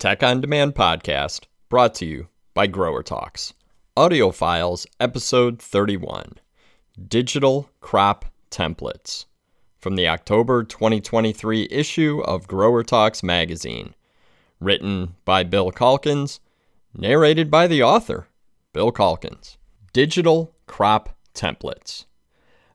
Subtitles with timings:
[0.00, 3.52] Tech on Demand podcast, brought to you by GrowerTalks.
[3.94, 6.38] Audio Files, Episode 31
[7.06, 9.26] Digital Crop Templates.
[9.78, 13.94] From the October 2023 issue of GrowerTalks magazine.
[14.58, 16.40] Written by Bill Calkins,
[16.94, 18.26] narrated by the author,
[18.72, 19.58] Bill Calkins.
[19.92, 22.06] Digital Crop Templates.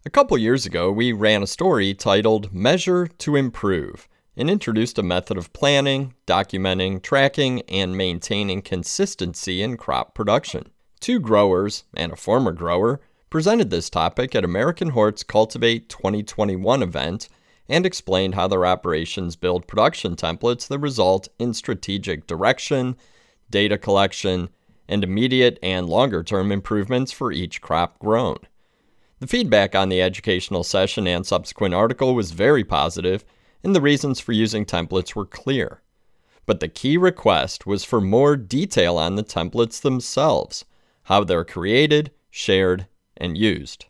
[0.06, 5.04] A couple years ago, we ran a story titled Measure to Improve and introduced a
[5.04, 10.68] method of planning, documenting, tracking, and maintaining consistency in crop production.
[11.00, 13.00] Two growers and a former grower
[13.30, 17.30] presented this topic at AmericanHort's Cultivate 2021 event
[17.68, 22.96] and explained how their operations build production templates that result in strategic direction,
[23.50, 24.50] data collection,
[24.88, 28.38] and immediate and longer term improvements for each crop grown.
[29.20, 33.26] The feedback on the educational session and subsequent article was very positive,
[33.66, 35.82] and the reasons for using templates were clear.
[36.46, 40.66] But the key request was for more detail on the templates themselves,
[41.06, 42.86] how they're created, shared,
[43.18, 43.86] and used.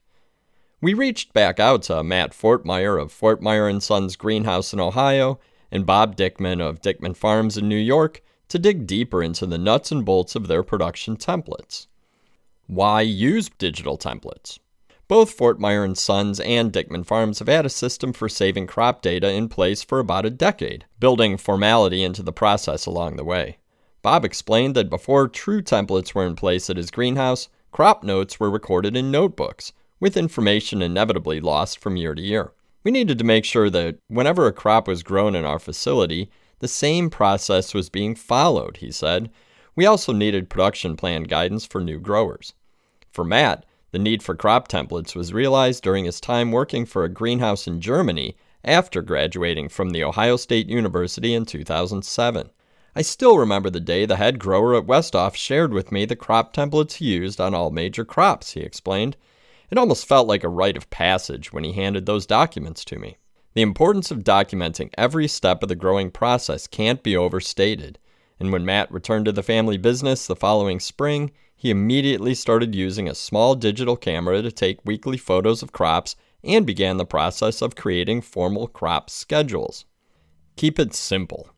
[0.82, 5.86] We reached back out to Matt Fortmeyer of Fortmeyer and Sons Greenhouse in Ohio and
[5.86, 10.06] Bob Dickman of Dickman Farms in New York to dig deeper into the nuts and
[10.06, 11.88] bolts of their production templates.
[12.68, 14.58] Why use digital templates?
[15.08, 19.30] Both Fortmeyer and Sons and Dickman Farms have had a system for saving crop data
[19.30, 23.60] in place for about a decade, building formality into the process along the way.
[24.02, 28.50] Bob explained that before true templates were in place at his greenhouse, crop notes were
[28.50, 32.52] recorded in notebooks, with information inevitably lost from year to year.
[32.84, 36.68] We needed to make sure that whenever a crop was grown in our facility, the
[36.68, 39.30] same process was being followed, he said.
[39.76, 42.54] We also needed production plan guidance for new growers.
[43.12, 47.10] For Matt, the need for crop templates was realized during his time working for a
[47.10, 52.50] greenhouse in Germany after graduating from The Ohio State University in 2007.
[52.94, 56.54] I still remember the day the head grower at Westhoff shared with me the crop
[56.54, 59.16] templates used on all major crops, he explained.
[59.70, 63.16] It almost felt like a rite of passage when he handed those documents to me.
[63.54, 67.98] The importance of documenting every step of the growing process can't be overstated,
[68.42, 71.32] and when Matt returned to the family business the following spring,
[71.66, 76.64] he immediately started using a small digital camera to take weekly photos of crops and
[76.64, 79.84] began the process of creating formal crop schedules.
[80.58, 81.50] Keep it simple.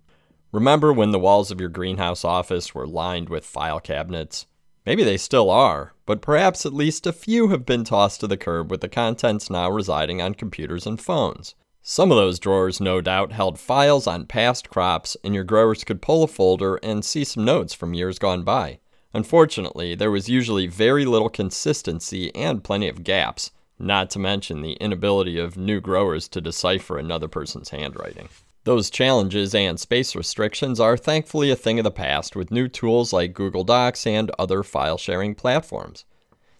[0.54, 4.46] Remember when the walls of your greenhouse office were lined with file cabinets?
[4.86, 8.38] Maybe they still are, but perhaps at least a few have been tossed to the
[8.38, 11.54] curb with the contents now residing on computers and phones.
[11.82, 16.02] Some of those drawers, no doubt, held files on past crops, and your growers could
[16.02, 18.80] pull a folder and see some notes from years gone by.
[19.14, 24.74] Unfortunately, there was usually very little consistency and plenty of gaps, not to mention the
[24.74, 28.30] inability of new growers to decipher another person's handwriting.
[28.64, 33.14] Those challenges and space restrictions are thankfully a thing of the past with new tools
[33.14, 36.04] like Google Docs and other file sharing platforms.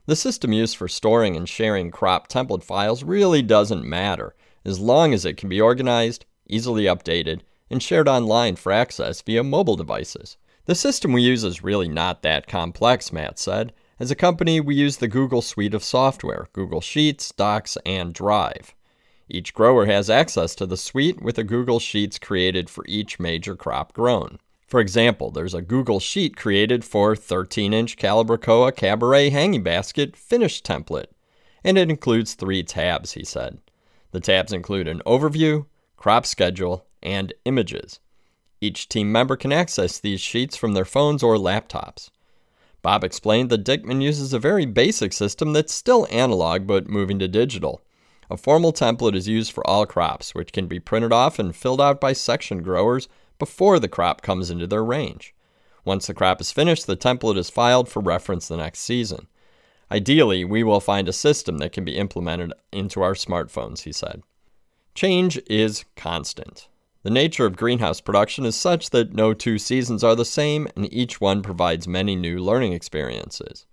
[0.06, 5.14] The system used for storing and sharing crop template files really doesn't matter, as long
[5.14, 10.38] as it can be organized, easily updated, and shared online for access via mobile devices.
[10.68, 13.72] The system we use is really not that complex, Matt said.
[14.02, 18.76] As a company, we use the Google suite of software Google Sheets, Docs, and Drive.
[19.30, 23.56] Each grower has access to the suite with a Google Sheets created for each major
[23.56, 24.40] crop grown.
[24.68, 30.62] For example, there's a Google Sheet created for 13 inch Calibrachoa Cabaret hanging basket finish
[30.62, 31.14] template,
[31.64, 33.62] and it includes three tabs, he said.
[34.12, 38.02] The tabs include an overview, crop schedule, and images.
[38.60, 42.10] Each team member can access these sheets from their phones or laptops.
[42.82, 47.28] Bob explained that Dickman uses a very basic system that's still analog but moving to
[47.28, 47.82] digital.
[48.30, 51.82] A formal template is used for all crops, which can be printed off and filled
[51.82, 53.08] out by section growers
[53.40, 55.34] before the crop comes into their range.
[55.86, 59.28] Once the crop is finished, the template is filed for reference the next season.
[59.90, 64.24] Ideally, we will find a system that can be implemented into our smartphones, he said.
[64.96, 66.68] Change is constant.
[67.08, 70.94] The nature of greenhouse production is such that no two seasons are the same, and
[70.94, 73.66] each one provides many new learning experiences.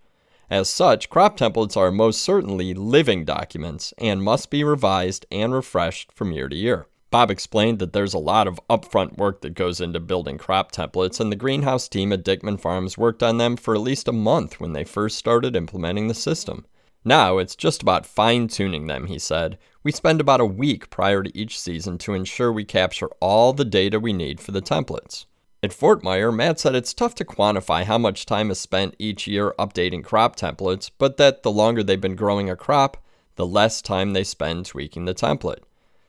[0.49, 6.13] As such, crop templates are most certainly living documents and must be revised and refreshed
[6.13, 6.87] from year to year.
[7.11, 11.19] Bob explained that there's a lot of upfront work that goes into building crop templates,
[11.19, 14.61] and the greenhouse team at Dickman Farms worked on them for at least a month
[14.61, 16.67] when they first started implementing the system.
[17.05, 19.59] Now it's just about fine tuning them, he said.
[19.83, 23.65] We spend about a week prior to each season to ensure we capture all the
[23.65, 25.27] data we need for the templates.
[25.62, 29.55] At Fortmeyer, Matt said it's tough to quantify how much time is spent each year
[29.59, 32.97] updating crop templates, but that the longer they've been growing a crop,
[33.37, 35.62] the less time they spend tweaking the template.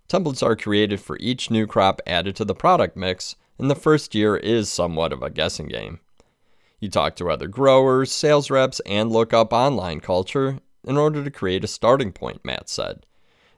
[0.07, 4.15] Templates are created for each new crop added to the product mix, and the first
[4.15, 5.99] year is somewhat of a guessing game.
[6.79, 11.31] You talk to other growers, sales reps, and look up online culture in order to
[11.31, 13.05] create a starting point, Matt said.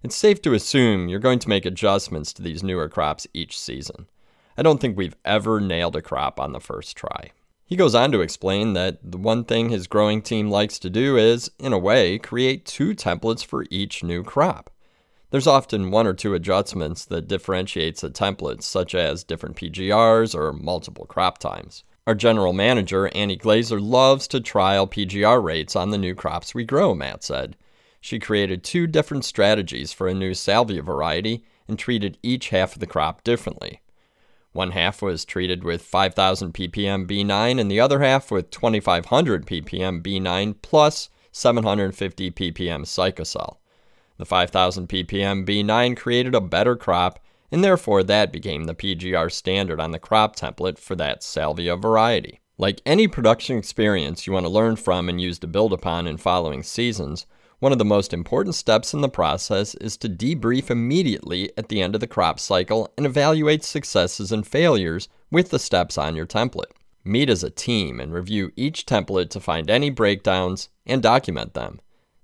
[0.03, 4.07] It's safe to assume you're going to make adjustments to these newer crops each season.
[4.57, 7.31] I don't think we've ever nailed a crop on the first try.
[7.65, 11.17] He goes on to explain that the one thing his growing team likes to do
[11.17, 14.69] is, in a way, create two templates for each new crop.
[15.29, 20.53] There's often one or two adjustments that differentiates a template, such as different PGRs or
[20.53, 21.83] multiple crop times.
[22.07, 26.63] Our general manager, Annie Glazer, loves to trial PGR rates on the new crops we
[26.63, 27.57] grow, Matt said.
[27.99, 32.79] She created two different strategies for a new salvia variety and treated each half of
[32.79, 33.81] the crop differently.
[34.53, 40.01] One half was treated with 5000 ppm B9 and the other half with 2500 ppm
[40.01, 43.57] B9 plus 750 ppm Cycocel.
[44.17, 47.19] The 5000 ppm B9 created a better crop,
[47.51, 52.41] and therefore that became the PGR standard on the crop template for that salvia variety.
[52.57, 56.17] Like any production experience you want to learn from and use to build upon in
[56.17, 57.25] following seasons,
[57.59, 61.81] one of the most important steps in the process is to debrief immediately at the
[61.81, 66.27] end of the crop cycle and evaluate successes and failures with the steps on your
[66.27, 66.71] template.
[67.03, 71.79] Meet as a team and review each template to find any breakdowns and document them.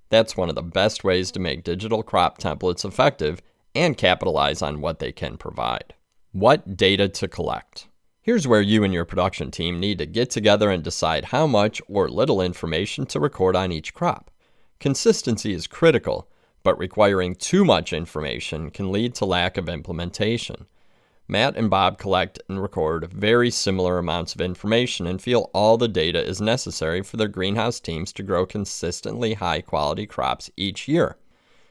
[0.08, 3.40] That's one of the best ways to make digital crop templates effective
[3.74, 5.94] and capitalize on what they can provide.
[6.32, 7.88] What data to collect?
[8.22, 11.82] Here's where you and your production team need to get together and decide how much
[11.88, 14.30] or little information to record on each crop.
[14.80, 16.30] Consistency is critical,
[16.62, 20.66] but requiring too much information can lead to lack of implementation.
[21.28, 25.88] Matt and Bob collect and record very similar amounts of information and feel all the
[25.88, 31.16] data is necessary for their greenhouse teams to grow consistently high quality crops each year.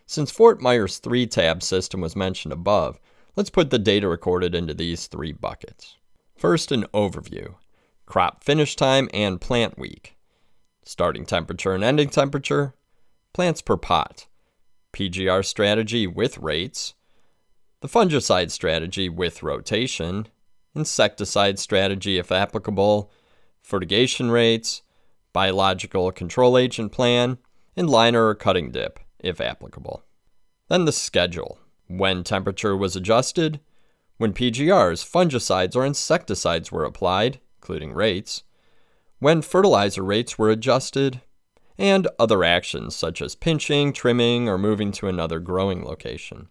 [0.05, 2.99] Since Fortmeyer's three tab system was mentioned above,
[3.35, 5.97] let's put the data recorded into these three buckets.
[6.37, 7.55] First, an overview.
[8.05, 10.17] Crop finish time and plant week,
[10.83, 12.75] starting temperature and ending temperature,
[13.33, 14.27] plants per pot,
[14.91, 16.95] PGR strategy with rates,
[17.79, 20.27] the fungicide strategy with rotation,
[20.75, 23.09] insecticide strategy if applicable,
[23.61, 24.81] fertigation rates,
[25.31, 27.37] biological control agent plan,
[27.75, 30.03] and liner or cutting dip if applicable.
[30.69, 33.59] Then the schedule when temperature was adjusted,
[34.17, 38.43] when PGRs, fungicides, or insecticides were applied, including rates,
[39.19, 41.21] when fertilizer rates were adjusted,
[41.77, 46.49] and other actions such as pinching, trimming, or moving to another growing location.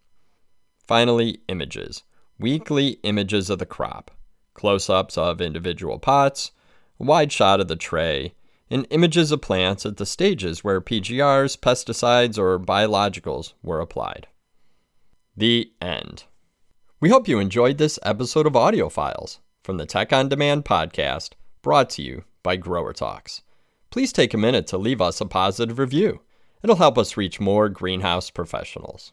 [0.87, 2.03] Finally, images.
[2.39, 4.11] Weekly images of the crop,
[4.55, 6.51] close ups of individual pots,
[6.99, 8.35] a wide shot of the tray,
[8.73, 14.27] and images of plants at the stages where PGRs, pesticides, or biologicals were applied.
[15.37, 16.25] The end.
[16.99, 21.35] We hope you enjoyed this episode of Audio Files from the Tech on Demand podcast
[21.63, 23.43] brought to you by GrowerTalks
[23.93, 26.21] please take a minute to leave us a positive review.
[26.65, 29.13] It'll help us reach more greenhouse professionals.